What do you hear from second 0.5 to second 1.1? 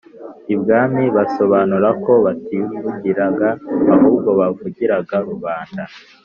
i bwami